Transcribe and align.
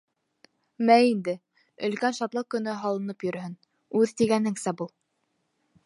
—Мә 0.89 0.95
инде, 1.09 1.35
өлкән 1.89 2.17
шатлыҡ 2.21 2.49
көнө 2.55 2.75
һалынып 2.85 3.29
йөрөһөн, 3.29 3.55
үҙ 4.01 4.17
тигәнеңсә 4.23 4.77
бул. 4.83 4.95